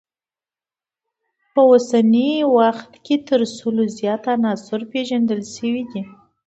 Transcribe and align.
په 1.53 1.61
اوسني 1.71 2.31
وخت 2.57 2.91
کې 3.05 3.15
تر 3.27 3.41
سلو 3.57 3.83
ډیر 3.97 4.19
عناصر 4.33 4.81
پیژندل 4.91 5.41
شوي 5.55 5.83
دي. 5.91 6.03